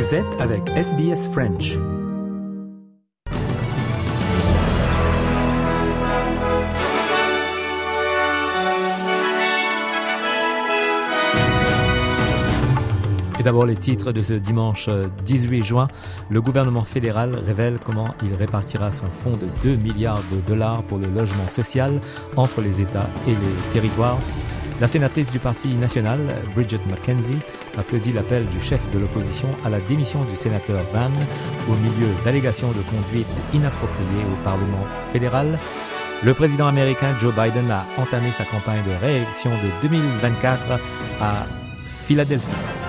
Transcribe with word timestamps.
Vous 0.00 0.16
avec 0.38 0.66
SBS 0.70 1.28
French. 1.30 1.76
Et 13.38 13.42
d'abord 13.42 13.66
les 13.66 13.76
titres 13.76 14.12
de 14.12 14.22
ce 14.22 14.32
dimanche 14.32 14.88
18 15.26 15.64
juin. 15.64 15.88
Le 16.30 16.40
gouvernement 16.40 16.84
fédéral 16.84 17.34
révèle 17.34 17.78
comment 17.84 18.14
il 18.22 18.34
répartira 18.34 18.92
son 18.92 19.06
fonds 19.06 19.36
de 19.36 19.48
2 19.62 19.76
milliards 19.76 20.22
de 20.32 20.40
dollars 20.48 20.82
pour 20.84 20.96
le 20.96 21.08
logement 21.08 21.48
social 21.48 22.00
entre 22.36 22.62
les 22.62 22.80
États 22.80 23.10
et 23.26 23.32
les 23.32 23.72
territoires. 23.74 24.18
La 24.80 24.88
sénatrice 24.88 25.30
du 25.30 25.38
Parti 25.38 25.68
national, 25.74 26.18
Bridget 26.54 26.80
McKenzie, 26.88 27.38
applaudit 27.76 28.12
l'appel 28.12 28.46
du 28.46 28.62
chef 28.62 28.80
de 28.92 28.98
l'opposition 28.98 29.48
à 29.62 29.68
la 29.68 29.78
démission 29.80 30.24
du 30.24 30.34
sénateur 30.36 30.82
Van 30.94 31.10
au 31.68 31.74
milieu 31.74 32.08
d'allégations 32.24 32.70
de 32.70 32.80
conduite 32.80 33.26
inappropriée 33.52 34.24
au 34.24 34.42
Parlement 34.42 34.86
fédéral. 35.12 35.58
Le 36.24 36.32
président 36.32 36.66
américain 36.66 37.14
Joe 37.18 37.34
Biden 37.34 37.70
a 37.70 37.84
entamé 38.00 38.30
sa 38.32 38.44
campagne 38.44 38.82
de 38.84 39.04
réélection 39.04 39.50
de 39.50 39.88
2024 39.88 40.80
à 41.20 41.46
Philadelphie. 41.90 42.79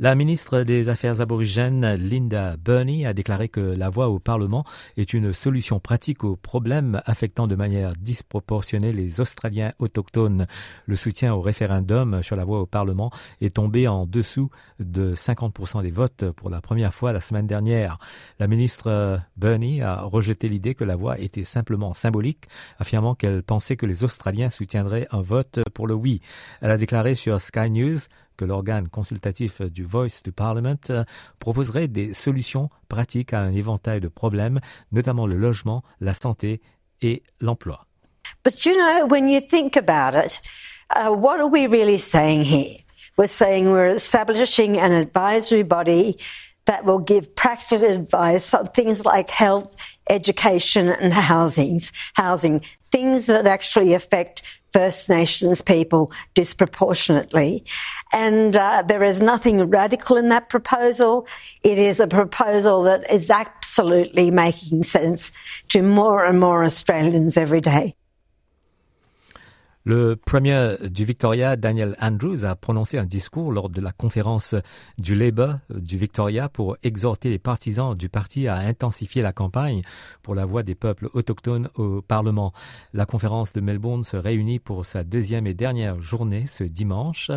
La 0.00 0.14
ministre 0.14 0.60
des 0.62 0.88
Affaires 0.88 1.20
aborigènes, 1.20 1.94
Linda 1.94 2.56
Burney, 2.56 3.04
a 3.04 3.12
déclaré 3.12 3.48
que 3.48 3.58
la 3.58 3.88
voix 3.88 4.10
au 4.10 4.20
Parlement 4.20 4.62
est 4.96 5.12
une 5.12 5.32
solution 5.32 5.80
pratique 5.80 6.22
aux 6.22 6.36
problèmes 6.36 7.02
affectant 7.04 7.48
de 7.48 7.56
manière 7.56 7.94
disproportionnée 7.96 8.92
les 8.92 9.20
Australiens 9.20 9.72
autochtones. 9.80 10.46
Le 10.86 10.94
soutien 10.94 11.34
au 11.34 11.40
référendum 11.40 12.22
sur 12.22 12.36
la 12.36 12.44
voix 12.44 12.60
au 12.60 12.66
Parlement 12.66 13.10
est 13.40 13.56
tombé 13.56 13.88
en 13.88 14.06
dessous 14.06 14.50
de 14.78 15.16
50% 15.16 15.82
des 15.82 15.90
votes 15.90 16.30
pour 16.30 16.48
la 16.48 16.60
première 16.60 16.94
fois 16.94 17.12
la 17.12 17.20
semaine 17.20 17.48
dernière. 17.48 17.98
La 18.38 18.46
ministre 18.46 19.20
Burney 19.36 19.82
a 19.82 20.02
rejeté 20.02 20.48
l'idée 20.48 20.76
que 20.76 20.84
la 20.84 20.94
voix 20.94 21.18
était 21.18 21.42
simplement 21.42 21.92
symbolique, 21.92 22.44
affirmant 22.78 23.16
qu'elle 23.16 23.42
pensait 23.42 23.74
que 23.74 23.86
les 23.86 24.04
Australiens 24.04 24.50
soutiendraient 24.50 25.08
un 25.10 25.22
vote 25.22 25.58
pour 25.74 25.88
le 25.88 25.94
oui. 25.94 26.20
Elle 26.60 26.70
a 26.70 26.76
déclaré 26.76 27.16
sur 27.16 27.40
Sky 27.40 27.68
News 27.68 27.98
que 28.38 28.46
l'organe 28.46 28.88
consultatif 28.88 29.60
du 29.60 29.84
Voice 29.84 30.22
du 30.24 30.32
Parliament 30.32 30.80
euh, 30.88 31.04
proposerait 31.38 31.88
des 31.88 32.14
solutions 32.14 32.70
pratiques 32.88 33.34
à 33.34 33.40
un 33.40 33.50
éventail 33.50 34.00
de 34.00 34.08
problèmes, 34.08 34.60
notamment 34.92 35.26
le 35.26 35.36
logement, 35.36 35.82
la 36.00 36.14
santé 36.14 36.62
et 37.02 37.22
l'emploi. 37.40 37.84
But 38.44 38.64
you 38.64 38.74
know, 38.74 39.06
when 39.06 39.28
you 39.28 39.40
think 39.40 39.76
about 39.76 40.14
it, 40.14 40.40
uh, 40.94 41.10
what 41.10 41.40
are 41.40 41.48
we 41.50 41.66
really 41.66 41.98
saying 41.98 42.44
here? 42.44 42.78
We're 43.16 43.26
saying 43.26 43.66
we're 43.66 43.90
establishing 43.90 44.78
an 44.78 44.92
advisory 44.92 45.64
body 45.64 46.16
that 46.68 46.84
will 46.84 46.98
give 46.98 47.34
practical 47.34 47.90
advice 47.90 48.52
on 48.52 48.66
things 48.68 49.06
like 49.06 49.30
health, 49.30 49.74
education, 50.10 50.90
and 50.90 51.14
housings, 51.14 51.92
housing, 52.12 52.60
things 52.92 53.24
that 53.24 53.46
actually 53.46 53.94
affect 53.94 54.42
First 54.74 55.08
Nations 55.08 55.62
people 55.62 56.12
disproportionately. 56.34 57.64
And 58.12 58.54
uh, 58.54 58.82
there 58.86 59.02
is 59.02 59.22
nothing 59.22 59.70
radical 59.70 60.18
in 60.18 60.28
that 60.28 60.50
proposal. 60.50 61.26
It 61.62 61.78
is 61.78 62.00
a 62.00 62.06
proposal 62.06 62.82
that 62.82 63.10
is 63.10 63.30
absolutely 63.30 64.30
making 64.30 64.82
sense 64.82 65.32
to 65.68 65.80
more 65.80 66.26
and 66.26 66.38
more 66.38 66.64
Australians 66.64 67.38
every 67.38 67.62
day. 67.62 67.94
Le 69.88 70.16
premier 70.16 70.74
du 70.90 71.06
Victoria, 71.06 71.56
Daniel 71.56 71.96
Andrews, 71.98 72.44
a 72.44 72.54
prononcé 72.54 72.98
un 72.98 73.06
discours 73.06 73.50
lors 73.50 73.70
de 73.70 73.80
la 73.80 73.90
conférence 73.90 74.54
du 74.98 75.14
Labour 75.14 75.54
du 75.70 75.96
Victoria 75.96 76.50
pour 76.50 76.76
exhorter 76.82 77.30
les 77.30 77.38
partisans 77.38 77.94
du 77.94 78.10
parti 78.10 78.48
à 78.48 78.56
intensifier 78.56 79.22
la 79.22 79.32
campagne 79.32 79.80
pour 80.22 80.34
la 80.34 80.44
voix 80.44 80.62
des 80.62 80.74
peuples 80.74 81.08
autochtones 81.14 81.70
au 81.76 82.02
Parlement. 82.02 82.52
La 82.92 83.06
conférence 83.06 83.54
de 83.54 83.62
Melbourne 83.62 84.04
se 84.04 84.18
réunit 84.18 84.58
pour 84.58 84.84
sa 84.84 85.04
deuxième 85.04 85.46
et 85.46 85.54
dernière 85.54 86.02
journée 86.02 86.44
ce 86.46 86.64
dimanche. 86.64 87.30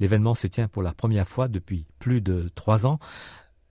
L'événement 0.00 0.34
se 0.34 0.46
tient 0.46 0.66
pour 0.66 0.82
la 0.82 0.94
première 0.94 1.28
fois 1.28 1.46
depuis 1.46 1.84
plus 1.98 2.22
de 2.22 2.48
trois 2.54 2.86
ans. 2.86 3.00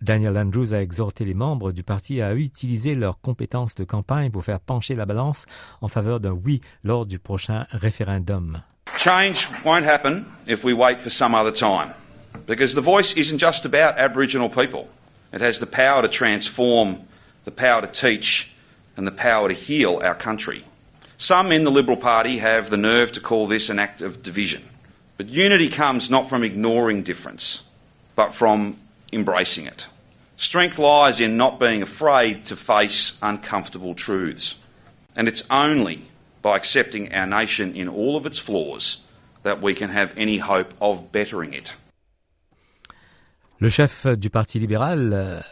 Daniel 0.02 0.38
Andrews 0.38 0.74
a 0.74 0.82
exhorté 0.82 1.26
les 1.26 1.34
membres 1.34 1.72
du 1.72 1.84
parti 1.84 2.22
à 2.22 2.34
utiliser 2.36 2.94
leurs 2.94 3.20
compétences 3.20 3.76
de 3.76 3.84
campagne 3.84 4.30
pour 4.30 4.44
faire 4.44 4.60
pencher 4.60 4.96
la 4.96 5.06
balance 5.06 5.46
en 5.82 5.88
faveur 5.88 6.20
d'un 6.20 6.32
oui 6.32 6.62
lors 6.84 7.06
du 7.06 7.18
prochain 7.18 7.66
référendum. 7.72 8.62
Change 8.98 9.50
won't 9.66 9.86
happen 9.86 10.26
if 10.48 10.64
we 10.64 10.74
wait 10.74 11.02
for 11.02 11.10
some 11.10 11.34
other 11.34 11.52
time. 11.52 11.94
Because 12.48 12.74
the 12.74 12.82
voice 12.82 13.14
isn't 13.18 13.40
just 13.40 13.66
about 13.66 13.98
Aboriginal 13.98 14.50
people. 14.50 14.88
It 15.34 15.42
has 15.42 15.60
the 15.60 15.66
power 15.66 16.02
to 16.02 16.08
transform, 16.08 16.98
the 17.44 17.52
power 17.52 17.82
to 17.82 17.88
teach, 17.88 18.54
and 18.96 19.08
the 19.08 19.12
power 19.12 19.50
to 19.50 19.54
heal 19.54 20.00
our 20.04 20.16
country. 20.16 20.64
Some 21.18 21.52
in 21.52 21.64
the 21.64 21.72
Liberal 21.72 21.98
Party 21.98 22.38
have 22.38 22.70
the 22.70 22.78
nerve 22.78 23.12
to 23.14 23.20
call 23.20 23.48
this 23.48 23.70
an 23.70 23.80
act 23.80 24.02
of 24.02 24.22
division. 24.22 24.62
But 25.18 25.30
unity 25.30 25.68
comes 25.68 26.10
not 26.10 26.30
from 26.30 26.44
ignoring 26.44 27.02
difference, 27.02 27.64
but 28.16 28.36
from 28.36 28.78
embracing 29.12 29.66
it. 29.66 29.88
Strength 30.38 30.78
lies 30.78 31.20
in 31.20 31.36
not 31.36 31.60
being 31.60 31.82
afraid 31.82 32.46
to 32.46 32.56
face 32.56 33.18
uncomfortable 33.22 33.96
truths. 33.96 34.56
And 35.16 35.28
it's 35.28 35.44
only 35.50 36.04
by 36.42 36.56
accepting 36.56 37.14
our 37.14 37.26
nation 37.26 37.76
in 37.76 37.88
all 37.88 38.16
of 38.16 38.26
its 38.26 38.38
flaws 38.38 39.04
that 39.44 39.62
we 39.62 39.74
can 39.74 39.90
have 39.90 40.14
any 40.16 40.38
hope 40.38 40.74
of 40.80 41.12
bettering 41.12 41.54
it. 41.54 41.74
Le 43.60 43.70
chef 43.70 44.06
du 44.20 44.30
Parti 44.30 44.60
libéral 44.60 45.44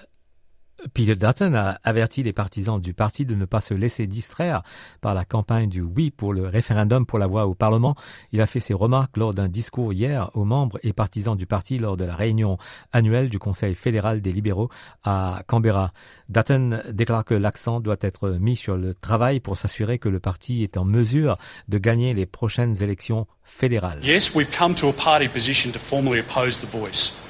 Peter 0.94 1.16
Dutton 1.16 1.54
a 1.56 1.80
averti 1.84 2.22
les 2.22 2.34
partisans 2.34 2.80
du 2.80 2.94
parti 2.94 3.26
de 3.26 3.34
ne 3.34 3.46
pas 3.46 3.62
se 3.62 3.74
laisser 3.74 4.08
distraire 4.08 4.62
par 5.02 5.14
la 5.14 5.26
campagne 5.26 5.70
du 5.70 5.82
oui 5.82 6.12
pour 6.12 6.34
le 6.34 6.48
référendum 6.48 7.06
pour 7.06 7.18
la 7.18 7.28
voix 7.28 7.48
au 7.48 7.56
Parlement. 7.56 7.96
Il 8.32 8.42
a 8.42 8.46
fait 8.46 8.60
ses 8.60 8.74
remarques 8.74 9.18
lors 9.18 9.34
d'un 9.34 9.48
discours 9.48 9.94
hier 9.94 10.30
aux 10.34 10.44
membres 10.44 10.78
et 10.84 10.94
partisans 10.94 11.36
du 11.36 11.46
parti 11.46 11.80
lors 11.80 11.98
de 11.98 12.04
la 12.04 12.16
réunion 12.16 12.58
annuelle 12.92 13.30
du 13.30 13.40
Conseil 13.40 13.74
fédéral 13.74 14.22
des 14.22 14.34
libéraux 14.34 14.70
à 15.04 15.44
Canberra. 15.48 15.92
Dutton 16.30 16.82
déclare 16.92 17.26
que 17.26 17.34
l'accent 17.34 17.80
doit 17.80 17.98
être 18.02 18.32
mis 18.32 18.56
sur 18.56 18.78
le 18.78 18.94
travail 18.94 19.40
pour 19.40 19.58
s'assurer 19.58 19.98
que 19.98 20.10
le 20.10 20.20
parti 20.20 20.64
est 20.64 20.78
en 20.78 20.86
mesure 20.86 21.38
de 21.68 21.78
gagner 21.78 22.14
les 22.14 22.26
prochaines 22.26 22.84
élections 22.84 23.28
fédérales. 23.44 24.04
Yes, 24.04 24.36
we've 24.36 24.52
come 24.56 24.76
to 24.76 24.90
a 24.90 24.94
party 24.94 25.28
position 25.28 25.72
to 25.72 25.80
formally 25.80 26.20
oppose 26.20 26.60
the 26.60 26.70
voice. 26.70 27.25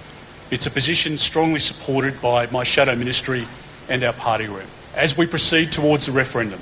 It's 0.52 0.68
a 0.68 0.72
position 0.72 1.18
strongly 1.18 1.60
supported 1.60 2.22
by 2.22 2.46
my 2.48 2.64
shadow 2.64 2.96
ministry 2.96 3.48
and 3.90 4.04
our 4.04 4.14
party 4.14 4.48
room. 4.48 4.68
As 4.96 5.18
we 5.18 5.26
proceed 5.26 5.72
towards 5.72 6.06
the 6.06 6.12
referendum, 6.12 6.60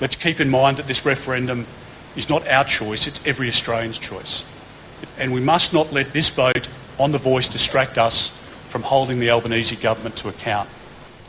let's 0.00 0.16
keep 0.16 0.40
in 0.40 0.48
mind 0.48 0.78
that 0.78 0.86
this 0.86 1.04
referendum 1.04 1.66
is 2.16 2.30
not 2.30 2.48
our 2.48 2.64
choice, 2.64 3.06
it's 3.06 3.24
every 3.26 3.48
Australian's 3.48 3.98
choice. 3.98 4.46
And 5.18 5.32
we 5.32 5.40
must 5.40 5.74
not 5.74 5.92
let 5.92 6.12
this 6.12 6.30
vote 6.30 6.68
on 6.98 7.12
the 7.12 7.18
voice 7.18 7.48
distract 7.48 7.98
us 7.98 8.38
from 8.68 8.82
holding 8.82 9.20
the 9.20 9.30
Albanese 9.30 9.76
government 9.76 10.16
to 10.16 10.28
account. 10.28 10.68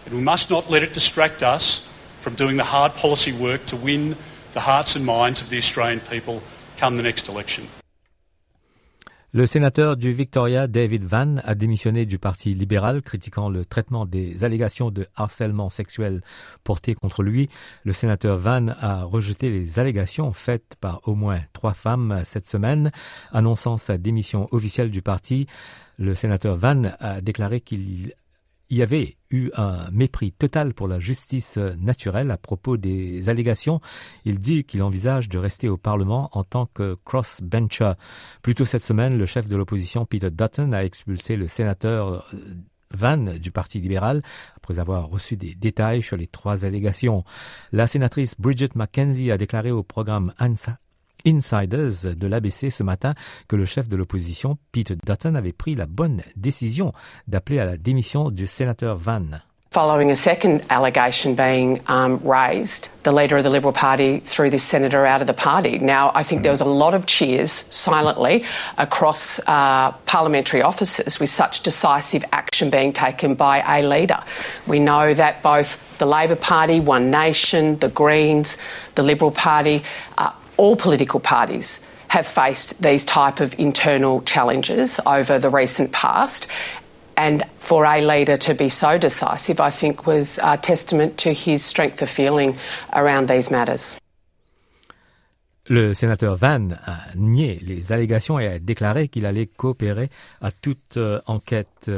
And 0.06 0.16
we 0.16 0.22
must 0.22 0.50
not 0.50 0.70
let 0.70 0.84
it 0.84 0.94
distract 0.94 1.44
us 1.44 1.90
from 2.22 2.36
doing 2.36 2.56
the 2.56 2.64
hard 2.64 2.94
policy 2.94 3.34
work 3.34 3.66
to 3.68 3.76
win 3.76 4.16
the 4.54 4.62
hearts 4.62 4.96
and 4.96 5.06
minds 5.06 5.42
of 5.42 5.50
the 5.50 5.58
Australian 5.58 6.00
people 6.00 6.42
come 6.78 6.96
the 6.96 7.04
next 7.04 7.28
election. 7.28 7.68
Le 9.36 9.48
sénateur 9.48 9.98
du 9.98 10.12
Victoria, 10.12 10.68
David 10.68 11.06
Van, 11.06 11.38
a 11.44 11.56
démissionné 11.56 12.06
du 12.06 12.20
Parti 12.20 12.54
libéral, 12.54 13.02
critiquant 13.02 13.50
le 13.50 13.66
traitement 13.66 14.06
des 14.06 14.44
allégations 14.44 14.92
de 14.92 15.08
harcèlement 15.16 15.70
sexuel 15.70 16.22
portées 16.64 16.94
contre 16.94 17.24
lui. 17.24 17.50
Le 17.84 17.94
sénateur 17.94 18.38
Van 18.38 18.68
a 18.68 19.06
rejeté 19.06 19.50
les 19.50 19.80
allégations 19.80 20.32
faites 20.34 20.76
par 20.80 21.02
au 21.06 21.16
moins 21.16 21.40
trois 21.52 21.74
femmes 21.74 22.22
cette 22.26 22.48
semaine, 22.48 22.92
annonçant 23.32 23.78
sa 23.78 23.98
démission 23.98 24.48
officielle 24.52 24.92
du 24.92 25.02
parti. 25.02 25.48
Le 25.98 26.14
sénateur 26.14 26.56
Van 26.56 26.84
a 27.00 27.20
déclaré 27.20 27.60
qu'il 27.60 28.14
il 28.74 28.78
y 28.78 28.82
avait 28.82 29.18
eu 29.30 29.52
un 29.56 29.88
mépris 29.92 30.32
total 30.32 30.74
pour 30.74 30.88
la 30.88 31.00
justice 31.00 31.60
naturelle 31.78 32.32
à 32.32 32.38
propos 32.38 32.76
des 32.76 33.30
allégations. 33.30 33.82
Il 34.26 34.40
dit 34.40 34.64
qu'il 34.64 34.82
envisage 34.82 35.30
de 35.30 35.38
rester 35.38 35.70
au 35.70 35.78
Parlement 35.78 36.32
en 36.32 36.44
tant 36.44 36.66
que 36.66 36.98
crossbencher. 37.06 37.94
Plus 38.42 38.56
tôt 38.56 38.66
cette 38.66 38.82
semaine, 38.82 39.16
le 39.16 39.28
chef 39.28 39.48
de 39.48 39.56
l'opposition 39.56 40.08
Peter 40.08 40.32
Dutton 40.32 40.72
a 40.72 40.84
expulsé 40.84 41.36
le 41.36 41.48
sénateur 41.48 42.08
euh, 42.34 42.38
Van 42.96 43.18
du 43.18 43.52
Parti 43.52 43.80
libéral 43.80 44.22
après 44.58 44.80
avoir 44.80 45.08
reçu 45.08 45.38
des 45.38 45.54
détails 45.54 46.02
sur 46.02 46.18
les 46.18 46.28
trois 46.28 46.66
allégations. 46.66 47.24
La 47.72 47.86
sénatrice 47.86 48.34
Bridget 48.40 48.70
McKenzie 48.74 49.32
a 49.32 49.38
déclaré 49.38 49.70
au 49.70 49.84
programme 49.84 50.34
Insiders 51.26 52.06
de 52.16 52.28
l'ABC 52.28 52.70
ce 52.70 52.84
matin 52.84 53.14
que 53.48 53.56
le 53.56 53.66
chef 53.66 53.88
de 53.88 53.96
l'opposition, 53.96 54.58
Peter 54.72 54.96
Dutton, 55.06 55.36
avait 55.36 55.54
pris 55.54 55.76
la 55.76 55.86
bonne 55.86 56.22
décision 56.36 56.94
d'appeler 57.28 57.60
à 57.60 57.66
la 57.66 57.78
démission 57.78 58.30
du 58.30 58.48
sénateur 58.48 58.98
Van. 58.98 59.40
Following 59.72 60.12
a 60.12 60.16
second 60.16 60.62
allegation 60.70 61.34
being 61.34 61.82
um, 61.88 62.20
raised, 62.24 62.90
the 63.02 63.12
leader 63.12 63.38
of 63.38 63.44
the 63.44 63.50
Liberal 63.50 63.74
Party 63.74 64.20
threw 64.20 64.52
this 64.52 64.64
senator 64.64 65.04
out 65.04 65.20
of 65.20 65.26
the 65.26 65.34
party. 65.34 65.80
Now, 65.80 66.12
I 66.14 66.22
think 66.22 66.44
there 66.44 66.52
was 66.52 66.62
a 66.62 66.66
lot 66.66 66.94
of 66.94 67.08
cheers 67.08 67.66
silently 67.72 68.44
across 68.78 69.40
uh, 69.48 69.94
parliamentary 70.06 70.62
offices 70.62 71.20
with 71.20 71.30
such 71.30 71.64
decisive 71.64 72.24
action 72.32 72.70
being 72.70 72.94
taken 72.94 73.34
by 73.34 73.64
a 73.66 73.82
leader. 73.82 74.24
We 74.68 74.80
know 74.80 75.12
that 75.16 75.42
both 75.42 75.80
the 75.98 76.06
Labor 76.06 76.36
Party, 76.36 76.80
One 76.80 77.10
Nation, 77.10 77.80
the 77.80 77.90
Greens, 77.90 78.58
the 78.94 79.02
Liberal 79.02 79.32
Party, 79.32 79.84
uh, 80.20 80.34
all 80.58 80.76
political 80.76 81.20
parties 81.20 81.82
have 82.10 82.28
faced 82.28 82.82
these 82.82 83.06
type 83.06 83.40
of 83.40 83.56
internal 83.58 84.22
challenges 84.22 85.00
over 85.06 85.40
the 85.40 85.50
recent 85.50 85.92
past 85.92 86.48
and 87.18 87.44
for 87.58 87.86
a 87.86 88.02
leader 88.02 88.38
to 88.38 88.54
be 88.54 88.70
so 88.70 88.98
decisive, 88.98 89.60
I 89.60 89.70
think, 89.70 90.06
was 90.06 90.40
a 90.44 90.58
testament 90.58 91.18
to 91.20 91.34
his 91.34 91.64
strength 91.64 92.02
of 92.02 92.10
feeling 92.10 92.56
around 92.94 93.30
these 93.30 93.52
matters. 93.52 93.98
Le 95.70 95.94
sénateur 95.94 96.36
Van 96.36 96.72
a 96.86 97.16
nié 97.16 97.58
les 97.66 97.94
allégations 97.94 98.38
et 98.38 98.48
a 98.48 98.60
déclaré 98.60 99.08
qu'il 99.08 99.26
allait 99.26 99.46
coopérer 99.48 100.10
à 100.42 100.52
toute 100.52 100.98
euh, 100.98 101.22
enquête. 101.26 101.90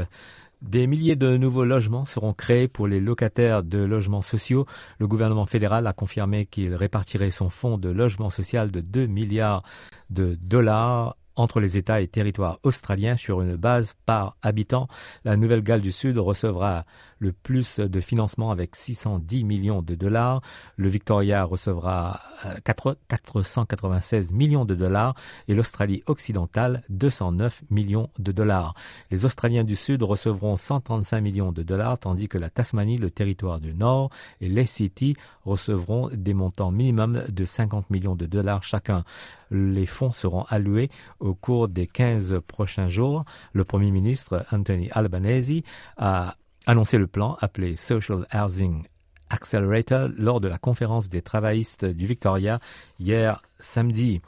Des 0.67 0.87
milliers 0.87 1.15
de 1.15 1.37
nouveaux 1.37 1.63
logements 1.63 2.05
seront 2.05 2.33
créés 2.33 2.67
pour 2.67 2.87
les 2.87 2.99
locataires 2.99 3.63
de 3.63 3.77
logements 3.77 4.23
sociaux. 4.23 4.65
Le 4.97 5.07
gouvernement 5.07 5.45
fédéral 5.45 5.85
a 5.85 5.93
confirmé 5.93 6.47
qu'il 6.47 6.73
répartirait 6.73 7.29
son 7.29 7.51
fonds 7.51 7.77
de 7.77 7.89
logement 7.89 8.31
social 8.31 8.71
de 8.71 8.81
2 8.81 9.05
milliards 9.05 9.61
de 10.09 10.35
dollars 10.41 11.17
entre 11.35 11.59
les 11.59 11.77
États 11.77 12.01
et 12.01 12.07
territoires 12.07 12.59
australiens 12.63 13.17
sur 13.17 13.41
une 13.41 13.55
base 13.55 13.95
par 14.05 14.37
habitant. 14.41 14.87
La 15.23 15.37
Nouvelle-Galles 15.37 15.81
du 15.81 15.91
Sud 15.91 16.17
recevra 16.17 16.85
le 17.19 17.31
plus 17.31 17.79
de 17.79 17.99
financement 17.99 18.51
avec 18.51 18.75
610 18.75 19.43
millions 19.43 19.81
de 19.81 19.95
dollars. 19.95 20.41
Le 20.75 20.89
Victoria 20.89 21.43
recevra 21.43 22.21
496 22.63 24.29
euh, 24.31 24.35
millions 24.35 24.65
de 24.65 24.75
dollars 24.75 25.15
et 25.47 25.53
l'Australie 25.53 26.03
occidentale 26.07 26.83
209 26.89 27.63
millions 27.69 28.09
de 28.19 28.31
dollars. 28.31 28.73
Les 29.11 29.25
Australiens 29.25 29.63
du 29.63 29.75
Sud 29.75 30.03
recevront 30.03 30.57
135 30.57 31.21
millions 31.21 31.51
de 31.51 31.63
dollars 31.63 31.97
tandis 31.99 32.27
que 32.27 32.37
la 32.37 32.49
Tasmanie, 32.49 32.97
le 32.97 33.09
territoire 33.09 33.59
du 33.59 33.73
Nord 33.73 34.09
et 34.41 34.49
les 34.49 34.65
City 34.65 35.15
recevront 35.45 36.09
des 36.13 36.33
montants 36.33 36.71
minimums 36.71 37.23
de 37.29 37.45
50 37.45 37.89
millions 37.89 38.15
de 38.15 38.25
dollars 38.25 38.63
chacun. 38.63 39.03
Les 39.51 39.85
fonds 39.85 40.11
seront 40.11 40.43
alloués 40.43 40.89
au 41.19 41.35
cours 41.35 41.67
des 41.67 41.87
15 41.87 42.41
prochains 42.47 42.89
jours. 42.89 43.25
Le 43.53 43.63
Premier 43.63 43.91
ministre 43.91 44.45
Anthony 44.51 44.89
Albanese 44.91 45.61
a 45.97 46.35
annoncé 46.65 46.97
le 46.97 47.07
plan 47.07 47.37
appelé 47.41 47.75
Social 47.75 48.27
Housing 48.33 48.83
Accelerator 49.29 50.09
lors 50.17 50.39
de 50.39 50.47
la 50.47 50.57
conférence 50.57 51.09
des 51.09 51.21
travaillistes 51.21 51.85
du 51.85 52.05
Victoria 52.05 52.59
hier 52.99 53.41
samedi. 53.59 54.21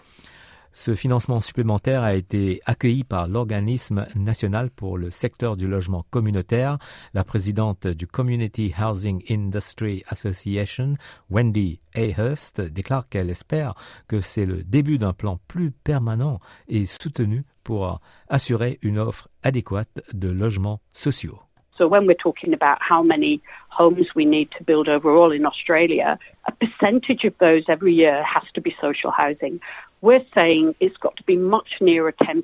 Ce 0.72 0.94
financement 0.94 1.42
supplémentaire 1.42 2.04
a 2.04 2.16
été 2.16 2.62
accueilli 2.66 3.04
par 3.04 3.28
l'organisme 3.28 4.06
national 4.16 4.70
pour 4.70 4.98
le 4.98 5.10
secteur 5.10 5.58
du 5.58 5.68
logement 5.68 6.06
communautaire. 6.10 6.78
La 7.14 7.24
présidente 7.24 7.88
du 7.88 8.08
Community 8.08 8.74
Housing 8.80 9.24
Industry 9.30 10.04
Association, 10.08 10.94
Wendy 11.30 11.80
Ahurst, 11.96 12.62
déclare 12.62 13.10
qu'elle 13.10 13.30
espère 13.30 13.74
que 14.08 14.20
c'est 14.20 14.46
le 14.46 14.64
début 14.64 14.98
d'un 14.98 15.14
plan 15.14 15.40
plus 15.48 15.72
permanent 15.72 16.40
et 16.68 16.86
soutenu 16.86 17.42
pour 17.64 18.00
assurer 18.30 18.80
une 18.82 19.00
offre 19.00 19.30
adéquate 19.44 20.02
de 20.14 20.30
logements 20.30 20.80
sociaux. 20.94 21.40
So 21.78 21.88
when 21.88 22.08
we're 22.08 22.16
talking 22.16 22.54
about 22.54 22.80
how 22.82 23.04
many 23.04 23.40
homes 23.70 24.08
we 24.16 24.26
need 24.26 24.50
to 24.58 24.64
build 24.64 24.90
overall 24.90 25.32
in 25.32 25.46
Australia, 25.46 26.18
a 26.48 26.52
percentage 26.52 27.24
of 27.24 27.38
those 27.40 27.64
every 27.70 27.94
year 27.94 28.24
has 28.24 28.44
to 28.56 28.62
be 28.62 28.76
social 28.82 29.12
housing. 29.12 29.60
We're 30.02 30.26
saying 30.36 30.76
it's 30.80 30.98
got 30.98 31.18
to 31.18 31.24
be 31.24 31.36
much 31.36 31.68
nearer 31.82 32.12
10%. 32.12 32.44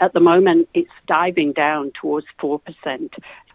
At 0.00 0.12
the 0.14 0.20
moment, 0.20 0.68
it's 0.74 0.90
diving 1.06 1.52
down 1.52 1.92
towards 2.00 2.26
4%. 2.40 2.60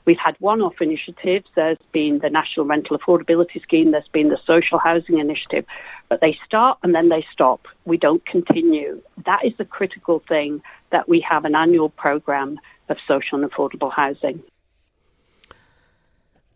We've 0.06 0.18
had 0.24 0.36
one 0.40 0.62
off 0.62 0.76
initiatives. 0.80 1.48
There's 1.56 1.78
been 1.92 2.20
the 2.22 2.30
National 2.30 2.66
Rental 2.66 2.98
Affordability 2.98 3.62
Scheme, 3.62 3.92
there's 3.92 4.08
been 4.14 4.30
the 4.30 4.40
Social 4.46 4.80
Housing 4.80 5.20
Initiative, 5.20 5.66
but 6.08 6.22
they 6.22 6.38
start 6.46 6.78
and 6.82 6.96
then 6.96 7.10
they 7.10 7.26
stop. 7.34 7.68
We 7.84 7.98
don't 7.98 8.26
continue. 8.26 9.02
That 9.26 9.44
is 9.44 9.52
the 9.58 9.66
critical 9.66 10.24
thing 10.30 10.62
that 10.92 11.10
we 11.10 11.20
have 11.30 11.44
an 11.44 11.56
annual 11.56 11.90
programme 11.90 12.58
of 12.88 12.98
social 13.06 13.42
and 13.42 13.52
affordable 13.52 13.92
housing. 13.92 14.42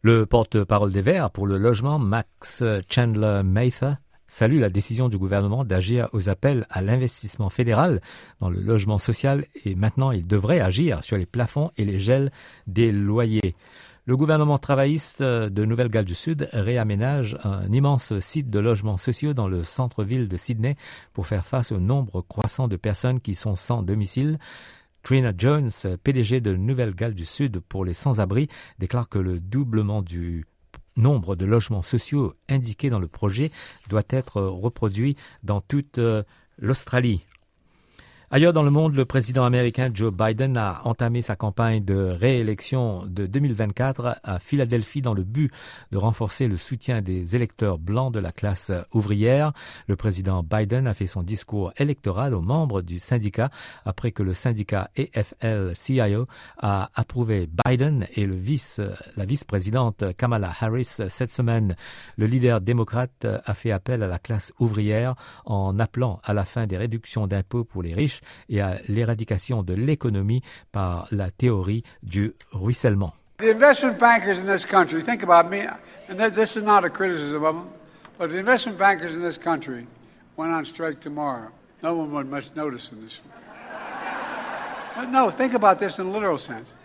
Le 0.03 0.25
porte-parole 0.25 0.91
des 0.91 1.01
Verts 1.01 1.29
pour 1.31 1.47
le 1.47 1.57
logement, 1.57 1.99
Max 1.99 2.63
Chandler 2.89 3.43
Mather, 3.43 3.97
salue 4.31 4.61
la 4.61 4.69
décision 4.69 5.09
du 5.09 5.17
gouvernement 5.17 5.65
d'agir 5.65 6.07
aux 6.13 6.29
appels 6.29 6.65
à 6.69 6.81
l'investissement 6.81 7.49
fédéral 7.49 7.99
dans 8.39 8.49
le 8.49 8.61
logement 8.61 8.97
social 8.97 9.45
et 9.65 9.75
maintenant 9.75 10.11
il 10.11 10.25
devrait 10.25 10.61
agir 10.61 11.03
sur 11.03 11.17
les 11.17 11.25
plafonds 11.25 11.69
et 11.77 11.83
les 11.83 11.99
gels 11.99 12.31
des 12.65 12.93
loyers. 12.93 13.55
Le 14.05 14.15
gouvernement 14.15 14.57
travailliste 14.57 15.21
de 15.21 15.65
Nouvelle-Galles 15.65 16.05
du 16.05 16.15
Sud 16.15 16.47
réaménage 16.53 17.37
un 17.43 17.69
immense 17.73 18.17
site 18.19 18.49
de 18.49 18.59
logements 18.59 18.97
sociaux 18.97 19.33
dans 19.33 19.49
le 19.49 19.63
centre-ville 19.63 20.29
de 20.29 20.37
Sydney 20.37 20.77
pour 21.11 21.27
faire 21.27 21.45
face 21.45 21.73
au 21.73 21.79
nombre 21.79 22.21
croissant 22.21 22.69
de 22.69 22.77
personnes 22.77 23.19
qui 23.19 23.35
sont 23.35 23.55
sans 23.55 23.83
domicile. 23.83 24.39
Trina 25.03 25.33
Jones, 25.37 25.71
PDG 26.03 26.39
de 26.39 26.55
Nouvelle-Galles 26.55 27.15
du 27.15 27.25
Sud 27.25 27.59
pour 27.59 27.83
les 27.83 27.93
sans-abri, 27.93 28.47
déclare 28.79 29.09
que 29.09 29.19
le 29.19 29.41
doublement 29.41 30.01
du 30.01 30.45
nombre 30.95 31.35
de 31.35 31.45
logements 31.45 31.81
sociaux 31.81 32.33
indiqués 32.49 32.89
dans 32.89 32.99
le 32.99 33.07
projet 33.07 33.51
doit 33.89 34.03
être 34.09 34.41
reproduit 34.41 35.15
dans 35.43 35.61
toute 35.61 35.97
euh, 35.97 36.23
l'Australie. 36.57 37.25
Ailleurs 38.33 38.53
dans 38.53 38.63
le 38.63 38.71
monde, 38.71 38.95
le 38.95 39.03
président 39.03 39.43
américain 39.43 39.89
Joe 39.93 40.13
Biden 40.13 40.55
a 40.55 40.79
entamé 40.85 41.21
sa 41.21 41.35
campagne 41.35 41.83
de 41.83 42.15
réélection 42.17 43.05
de 43.05 43.25
2024 43.25 44.21
à 44.23 44.39
Philadelphie 44.39 45.01
dans 45.01 45.13
le 45.13 45.25
but 45.25 45.51
de 45.91 45.97
renforcer 45.97 46.47
le 46.47 46.55
soutien 46.55 47.01
des 47.01 47.35
électeurs 47.35 47.77
blancs 47.77 48.13
de 48.13 48.21
la 48.21 48.31
classe 48.31 48.71
ouvrière. 48.93 49.51
Le 49.87 49.97
président 49.97 50.43
Biden 50.43 50.87
a 50.87 50.93
fait 50.93 51.07
son 51.07 51.23
discours 51.23 51.73
électoral 51.75 52.33
aux 52.33 52.41
membres 52.41 52.81
du 52.81 52.99
syndicat 52.99 53.49
après 53.83 54.13
que 54.13 54.23
le 54.23 54.33
syndicat 54.33 54.89
AFL-CIO 54.97 56.25
a 56.57 56.89
approuvé 56.95 57.49
Biden 57.65 58.07
et 58.15 58.25
le 58.25 58.35
vice, 58.35 58.79
la 59.17 59.25
vice-présidente 59.25 60.05
Kamala 60.15 60.53
Harris 60.57 61.01
cette 61.09 61.33
semaine. 61.33 61.75
Le 62.15 62.27
leader 62.27 62.61
démocrate 62.61 63.27
a 63.43 63.53
fait 63.53 63.71
appel 63.71 64.03
à 64.03 64.07
la 64.07 64.19
classe 64.19 64.53
ouvrière 64.57 65.15
en 65.43 65.77
appelant 65.79 66.21
à 66.23 66.33
la 66.33 66.45
fin 66.45 66.65
des 66.65 66.77
réductions 66.77 67.27
d'impôts 67.27 67.65
pour 67.65 67.83
les 67.83 67.93
riches 67.93 68.20
et 68.49 68.61
à 68.61 68.77
l'éradication 68.87 69.63
de 69.63 69.73
l'économie 69.73 70.41
par 70.71 71.07
la 71.11 71.31
théorie 71.31 71.83
du 72.03 72.33
ruissellement. 72.51 73.13
The 73.39 73.49
investment 73.49 73.97
bankers 73.97 74.37
in 74.37 74.45
this 74.45 74.65
country, 74.65 75.01
think 75.01 75.23
about 75.23 75.49
me, 75.49 75.65
and 76.07 76.19
this 76.35 76.55
is 76.55 76.63
not 76.63 76.83
a 76.83 76.89
criticism 76.89 77.43
of 77.43 77.55
them, 77.55 77.69
but 78.19 78.29
the 78.29 78.37
investment 78.37 78.77
bankers 78.77 79.15
in 79.15 79.21
this 79.21 79.39
country 79.39 79.87
went 80.37 80.51
on 80.51 80.63
strike 80.63 80.99
tomorrow. 80.99 81.49
No 81.81 81.95
one 81.95 82.11
would 82.11 82.29
much 82.29 82.55
notice 82.55 82.91
in 82.91 83.01
this. 83.01 83.19
But 84.95 85.09
no, 85.09 85.31
think 85.31 85.53
about 85.55 85.79
this 85.79 85.97
in 85.97 86.05
a 86.05 86.11
literal 86.11 86.37
sense. 86.37 86.75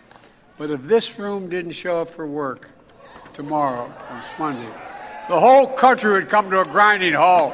But 0.57 0.71
if 0.71 0.81
this 0.83 1.19
room 1.19 1.49
didn't 1.49 1.73
show 1.73 2.01
up 2.01 2.09
for 2.09 2.25
work 2.25 2.69
tomorrow, 3.33 3.93
it's 4.17 4.31
Monday, 4.39 4.71
the 5.29 5.39
whole 5.39 5.67
country 5.67 6.13
would 6.13 6.29
come 6.29 6.49
to 6.49 6.61
a 6.61 6.65
grinding 6.65 7.13
halt. 7.13 7.53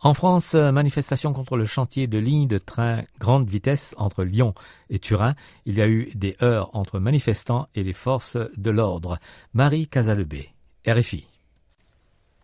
En 0.00 0.12
France, 0.14 0.54
manifestation 0.54 1.32
contre 1.32 1.56
le 1.56 1.64
chantier 1.64 2.06
de 2.06 2.18
ligne 2.18 2.46
de 2.46 2.58
train 2.58 3.02
grande 3.18 3.48
vitesse 3.48 3.94
entre 3.98 4.24
Lyon 4.24 4.52
et 4.90 4.98
Turin. 4.98 5.34
Il 5.64 5.76
y 5.76 5.82
a 5.82 5.88
eu 5.88 6.10
des 6.14 6.36
heurts 6.42 6.70
entre 6.74 6.98
manifestants 6.98 7.68
et 7.74 7.82
les 7.82 7.94
forces 7.94 8.36
de 8.56 8.70
l'ordre. 8.70 9.18
Marie 9.54 9.88
Casalebé, 9.88 10.50
RFI. 10.86 11.26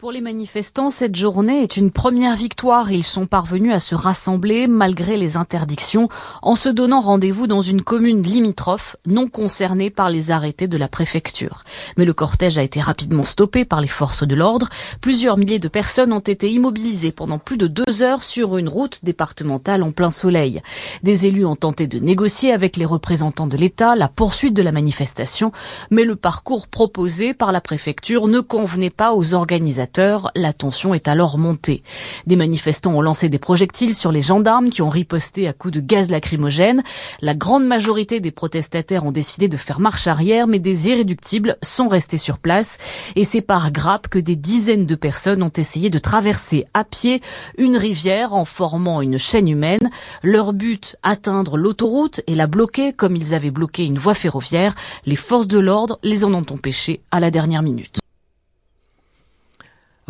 Pour 0.03 0.11
les 0.11 0.21
manifestants, 0.21 0.91
cette 0.91 1.15
journée 1.15 1.63
est 1.63 1.77
une 1.77 1.93
première 1.93 2.35
victoire. 2.35 2.91
Ils 2.91 3.05
sont 3.05 3.27
parvenus 3.27 3.73
à 3.73 3.79
se 3.79 3.95
rassembler 3.95 4.67
malgré 4.67 5.17
les 5.17 5.37
interdictions 5.37 6.09
en 6.43 6.57
se 6.57 6.69
donnant 6.69 7.01
rendez-vous 7.01 7.47
dans 7.47 7.61
une 7.61 7.83
commune 7.83 8.21
limitrophe 8.21 8.97
non 9.07 9.29
concernée 9.29 9.91
par 9.91 10.11
les 10.11 10.33
arrêtés 10.33 10.67
de 10.67 10.77
la 10.77 10.89
préfecture. 10.89 11.63
Mais 11.97 12.05
le 12.05 12.15
cortège 12.15 12.59
a 12.59 12.65
été 12.65 12.81
rapidement 12.81 13.23
stoppé 13.23 13.65
par 13.65 13.81
les 13.81 13.87
forces 13.87 14.27
de 14.27 14.35
l'ordre. 14.35 14.71
Plusieurs 15.01 15.39
milliers 15.39 15.61
de 15.61 15.69
personnes 15.69 16.13
ont 16.13 16.19
été 16.19 16.51
immobilisées 16.51 17.13
pendant 17.13 17.39
plus 17.39 17.57
de 17.57 17.69
deux 17.69 18.03
heures 18.03 18.25
sur 18.25 18.59
une 18.59 18.69
route 18.69 18.99
départementale 19.05 19.85
en 19.85 19.93
plein 19.93 20.11
soleil. 20.11 20.63
Des 21.05 21.27
élus 21.27 21.47
ont 21.47 21.55
tenté 21.55 21.87
de 21.87 22.01
négocier 22.01 22.53
avec 22.53 22.77
les 22.77 22.87
représentants 22.87 23.47
de 23.47 23.57
l'État 23.57 23.95
la 23.95 24.09
poursuite 24.09 24.55
de 24.55 24.63
la 24.63 24.73
manifestation, 24.73 25.53
mais 25.91 26.03
le 26.03 26.17
parcours 26.17 26.67
proposé 26.67 27.35
par 27.35 27.53
la 27.53 27.61
préfecture 27.61 28.27
ne 28.27 28.41
convenait 28.41 28.91
pas 28.91 29.15
aux 29.15 29.35
organisateurs 29.35 29.92
La 30.35 30.53
tension 30.53 30.95
est 30.95 31.09
alors 31.09 31.37
montée. 31.37 31.83
Des 32.27 32.37
manifestants 32.37 32.95
ont 32.95 33.03
lancé 33.03 33.29
des 33.29 33.39
projectiles 33.39 33.95
sur 33.95 34.11
les 34.11 34.23
gendarmes 34.23 34.71
qui 34.71 34.81
ont 34.81 34.89
riposté 34.89 35.47
à 35.47 35.53
coups 35.53 35.75
de 35.75 35.81
gaz 35.81 36.09
lacrymogène. 36.09 36.83
La 37.21 37.35
grande 37.35 37.67
majorité 37.67 38.21
des 38.21 38.31
protestataires 38.31 39.05
ont 39.05 39.13
décidé 39.13 39.49
de 39.49 39.57
faire 39.57 39.81
marche 39.81 40.07
arrière, 40.07 40.47
mais 40.47 40.59
des 40.59 40.89
irréductibles 40.89 41.59
sont 41.63 41.89
restés 41.89 42.19
sur 42.19 42.39
place. 42.39 42.79
Et 43.17 43.25
c'est 43.25 43.43
par 43.43 43.71
grappe 43.71 44.09
que 44.09 44.19
des 44.19 44.37
dizaines 44.37 44.87
de 44.87 44.95
personnes 44.95 45.43
ont 45.43 45.53
essayé 45.55 45.91
de 45.91 45.99
traverser 45.99 46.65
à 46.73 46.85
pied 46.85 47.21
une 47.59 47.77
rivière 47.77 48.35
en 48.35 48.45
formant 48.45 49.03
une 49.03 49.19
chaîne 49.19 49.49
humaine. 49.49 49.91
Leur 50.23 50.53
but, 50.53 50.97
atteindre 51.03 51.57
l'autoroute 51.57 52.23
et 52.27 52.35
la 52.35 52.47
bloquer 52.47 52.93
comme 52.93 53.17
ils 53.17 53.35
avaient 53.35 53.51
bloqué 53.51 53.85
une 53.85 53.99
voie 53.99 54.15
ferroviaire. 54.15 54.75
Les 55.05 55.17
forces 55.17 55.49
de 55.49 55.59
l'ordre 55.59 55.99
les 56.03 56.25
en 56.25 56.33
ont 56.33 56.47
empêchés 56.51 57.03
à 57.11 57.21
la 57.21 57.31
dernière 57.31 57.63
minute. 57.63 58.02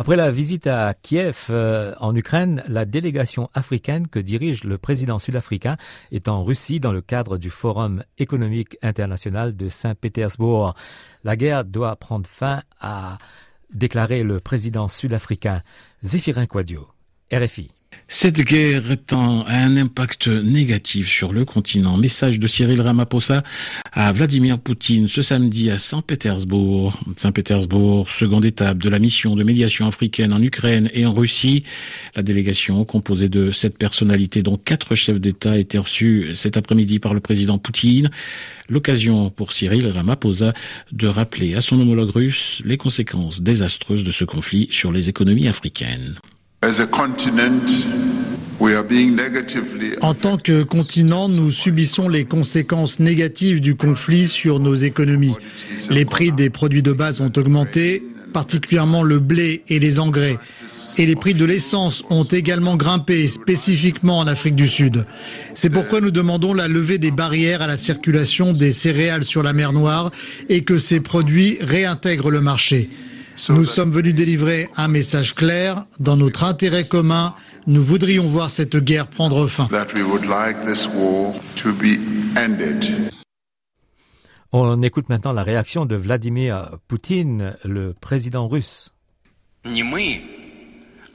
Après 0.03 0.17
la 0.17 0.31
visite 0.31 0.67
à 0.67 0.93
Kiev 0.93 1.45
euh, 1.49 1.93
en 2.01 2.13
Ukraine, 2.13 2.61
la 2.67 2.83
délégation 2.83 3.49
africaine 3.53 4.09
que 4.09 4.19
dirige 4.19 4.65
le 4.65 4.77
président 4.77 5.17
sud-africain 5.17 5.77
est 6.11 6.27
en 6.27 6.43
Russie 6.43 6.81
dans 6.81 6.91
le 6.91 6.99
cadre 6.99 7.37
du 7.37 7.49
Forum 7.49 8.03
économique 8.17 8.75
international 8.81 9.55
de 9.55 9.69
Saint-Pétersbourg. 9.69 10.73
La 11.23 11.37
guerre 11.37 11.63
doit 11.63 11.95
prendre 11.95 12.27
fin, 12.27 12.63
a 12.81 13.17
déclaré 13.73 14.23
le 14.23 14.41
président 14.41 14.89
sud-africain 14.89 15.61
Zéphirin 16.01 16.47
Quadio. 16.47 16.85
RFI. 17.31 17.71
Cette 18.07 18.41
guerre 18.41 18.83
a 19.11 19.15
un 19.15 19.77
impact 19.77 20.27
négatif 20.27 21.09
sur 21.09 21.33
le 21.33 21.45
continent. 21.45 21.97
Message 21.97 22.37
de 22.37 22.47
Cyril 22.47 22.81
Ramaphosa 22.81 23.43
à 23.91 24.11
Vladimir 24.11 24.59
Poutine 24.59 25.07
ce 25.07 25.21
samedi 25.21 25.71
à 25.71 25.77
Saint-Pétersbourg. 25.77 26.99
Saint-Pétersbourg, 27.15 28.09
seconde 28.09 28.45
étape 28.45 28.77
de 28.77 28.89
la 28.89 28.99
mission 28.99 29.35
de 29.35 29.43
médiation 29.43 29.87
africaine 29.87 30.33
en 30.33 30.41
Ukraine 30.41 30.89
et 30.93 31.05
en 31.05 31.13
Russie. 31.13 31.63
La 32.15 32.23
délégation, 32.23 32.85
composée 32.85 33.29
de 33.29 33.51
sept 33.51 33.77
personnalités 33.77 34.43
dont 34.43 34.57
quatre 34.57 34.95
chefs 34.95 35.19
d'État, 35.19 35.57
été 35.57 35.77
reçue 35.77 36.35
cet 36.35 36.57
après-midi 36.57 36.99
par 36.99 37.13
le 37.13 37.19
président 37.19 37.57
Poutine. 37.57 38.11
L'occasion 38.69 39.29
pour 39.29 39.53
Cyril 39.53 39.87
Ramaphosa 39.87 40.53
de 40.91 41.07
rappeler 41.07 41.55
à 41.55 41.61
son 41.61 41.79
homologue 41.79 42.11
russe 42.11 42.61
les 42.65 42.77
conséquences 42.77 43.41
désastreuses 43.41 44.03
de 44.03 44.11
ce 44.11 44.25
conflit 44.25 44.67
sur 44.71 44.91
les 44.91 45.09
économies 45.09 45.47
africaines. 45.47 46.15
En 49.99 50.13
tant 50.13 50.37
que 50.37 50.63
continent, 50.63 51.27
nous 51.27 51.51
subissons 51.51 52.07
les 52.07 52.23
conséquences 52.23 52.99
négatives 52.99 53.59
du 53.59 53.75
conflit 53.75 54.27
sur 54.27 54.61
nos 54.61 54.73
économies. 54.73 55.35
Les 55.89 56.05
prix 56.05 56.31
des 56.31 56.49
produits 56.49 56.81
de 56.81 56.93
base 56.93 57.19
ont 57.19 57.33
augmenté, 57.35 58.01
particulièrement 58.31 59.03
le 59.03 59.19
blé 59.19 59.63
et 59.67 59.77
les 59.77 59.99
engrais. 59.99 60.39
Et 60.97 61.05
les 61.05 61.17
prix 61.17 61.33
de 61.33 61.43
l'essence 61.43 62.05
ont 62.09 62.23
également 62.23 62.77
grimpé, 62.77 63.27
spécifiquement 63.27 64.19
en 64.19 64.27
Afrique 64.27 64.55
du 64.55 64.69
Sud. 64.69 65.05
C'est 65.55 65.69
pourquoi 65.69 65.99
nous 65.99 66.11
demandons 66.11 66.53
la 66.53 66.69
levée 66.69 66.97
des 66.97 67.11
barrières 67.11 67.61
à 67.61 67.67
la 67.67 67.75
circulation 67.75 68.53
des 68.53 68.71
céréales 68.71 69.25
sur 69.25 69.43
la 69.43 69.51
mer 69.51 69.73
Noire 69.73 70.11
et 70.47 70.63
que 70.63 70.77
ces 70.77 71.01
produits 71.01 71.57
réintègrent 71.59 72.31
le 72.31 72.39
marché. 72.39 72.89
Nous 73.49 73.65
sommes 73.65 73.91
venus 73.91 74.15
délivrer 74.15 74.69
un 74.77 74.87
message 74.87 75.33
clair. 75.33 75.85
Dans 75.99 76.17
notre 76.17 76.43
intérêt 76.43 76.85
commun, 76.85 77.35
nous 77.67 77.81
voudrions 77.81 78.23
voir 78.23 78.49
cette 78.49 78.77
guerre 78.77 79.07
prendre 79.07 79.47
fin. 79.47 79.67
On 84.51 84.81
écoute 84.83 85.09
maintenant 85.09 85.33
la 85.33 85.43
réaction 85.43 85.85
de 85.85 85.95
Vladimir 85.95 86.77
Poutine, 86.87 87.55
le 87.65 87.93
président 87.99 88.47
russe. 88.47 88.93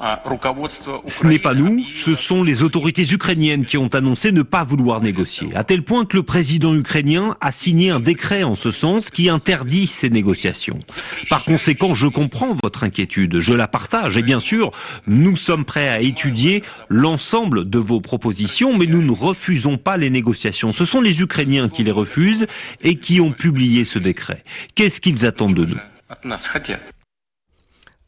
Ce 0.00 1.26
n'est 1.26 1.40
pas 1.40 1.54
nous, 1.54 1.82
ce 1.88 2.14
sont 2.14 2.44
les 2.44 2.62
autorités 2.62 3.02
ukrainiennes 3.10 3.64
qui 3.64 3.76
ont 3.78 3.88
annoncé 3.88 4.30
ne 4.30 4.42
pas 4.42 4.62
vouloir 4.62 5.00
négocier, 5.00 5.48
à 5.56 5.64
tel 5.64 5.82
point 5.82 6.06
que 6.06 6.16
le 6.16 6.22
président 6.22 6.74
ukrainien 6.74 7.36
a 7.40 7.50
signé 7.50 7.90
un 7.90 7.98
décret 7.98 8.44
en 8.44 8.54
ce 8.54 8.70
sens 8.70 9.10
qui 9.10 9.28
interdit 9.28 9.88
ces 9.88 10.08
négociations. 10.08 10.78
Par 11.28 11.44
conséquent, 11.44 11.96
je 11.96 12.06
comprends 12.06 12.56
votre 12.62 12.84
inquiétude, 12.84 13.40
je 13.40 13.52
la 13.52 13.66
partage, 13.66 14.16
et 14.16 14.22
bien 14.22 14.40
sûr, 14.40 14.70
nous 15.08 15.36
sommes 15.36 15.64
prêts 15.64 15.88
à 15.88 16.00
étudier 16.00 16.62
l'ensemble 16.88 17.68
de 17.68 17.78
vos 17.78 18.00
propositions, 18.00 18.78
mais 18.78 18.86
nous 18.86 19.02
ne 19.02 19.10
refusons 19.10 19.78
pas 19.78 19.96
les 19.96 20.10
négociations. 20.10 20.72
Ce 20.72 20.84
sont 20.84 21.00
les 21.00 21.20
Ukrainiens 21.20 21.68
qui 21.68 21.82
les 21.82 21.90
refusent 21.90 22.46
et 22.82 22.96
qui 22.96 23.20
ont 23.20 23.32
publié 23.32 23.84
ce 23.84 23.98
décret. 23.98 24.42
Qu'est-ce 24.76 25.00
qu'ils 25.00 25.26
attendent 25.26 25.54
de 25.54 25.64
nous? 25.64 25.78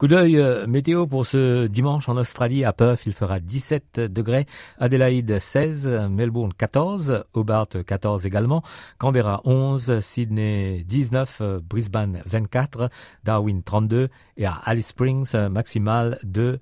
Coup 0.00 0.08
d'œil 0.08 0.38
euh, 0.38 0.66
météo 0.66 1.06
pour 1.06 1.26
ce 1.26 1.66
dimanche 1.66 2.08
en 2.08 2.16
Australie. 2.16 2.64
À 2.64 2.72
Perth, 2.72 3.02
il 3.04 3.12
fera 3.12 3.38
17 3.38 4.00
degrés. 4.00 4.46
Adelaide 4.78 5.38
16, 5.38 6.08
Melbourne 6.08 6.54
14, 6.56 7.24
Hobart 7.34 7.68
14 7.86 8.24
également, 8.24 8.62
Canberra 8.96 9.42
11, 9.44 10.00
Sydney 10.00 10.84
19, 10.88 11.42
Brisbane 11.68 12.22
24, 12.24 12.88
Darwin 13.24 13.62
32 13.62 14.08
et 14.38 14.46
à 14.46 14.54
Alice 14.64 14.86
Springs 14.86 15.36
maximal 15.50 16.18
de 16.22 16.58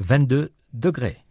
22 0.00 0.52
degrés. 0.74 1.24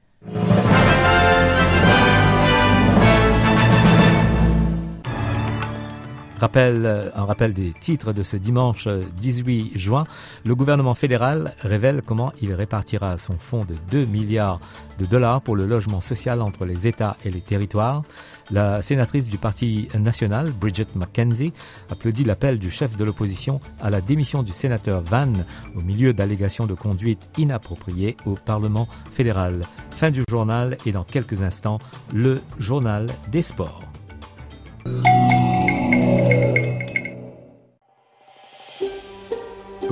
Rappel, 6.37 6.85
euh, 6.85 7.09
un 7.15 7.23
rappel 7.23 7.53
des 7.53 7.71
titres 7.71 8.11
de 8.11 8.21
ce 8.21 8.35
dimanche 8.35 8.87
18 8.87 9.71
euh, 9.75 9.79
juin. 9.79 10.05
Le 10.43 10.53
gouvernement 10.53 10.93
fédéral 10.93 11.53
révèle 11.61 12.01
comment 12.05 12.33
il 12.41 12.53
répartira 12.53 13.17
son 13.17 13.37
fonds 13.37 13.63
de 13.63 13.75
2 13.89 14.05
milliards 14.05 14.59
de 14.99 15.05
dollars 15.05 15.41
pour 15.41 15.55
le 15.55 15.65
logement 15.65 16.01
social 16.01 16.41
entre 16.41 16.65
les 16.65 16.87
États 16.87 17.15
et 17.23 17.29
les 17.29 17.39
territoires. 17.39 18.03
La 18.51 18.81
sénatrice 18.81 19.29
du 19.29 19.37
Parti 19.37 19.87
national, 19.97 20.51
Bridget 20.51 20.87
McKenzie, 20.95 21.53
applaudit 21.89 22.25
l'appel 22.25 22.59
du 22.59 22.69
chef 22.69 22.97
de 22.97 23.05
l'opposition 23.05 23.61
à 23.81 23.89
la 23.89 24.01
démission 24.01 24.43
du 24.43 24.51
sénateur 24.51 25.01
Van 25.01 25.31
au 25.75 25.81
milieu 25.81 26.13
d'allégations 26.13 26.67
de 26.67 26.73
conduite 26.73 27.29
inappropriée 27.37 28.17
au 28.25 28.35
Parlement 28.35 28.89
fédéral. 29.09 29.61
Fin 29.91 30.11
du 30.11 30.23
journal 30.29 30.77
et 30.85 30.91
dans 30.91 31.05
quelques 31.05 31.41
instants, 31.41 31.79
le 32.13 32.41
journal 32.59 33.07
des 33.31 33.41
sports. 33.41 33.81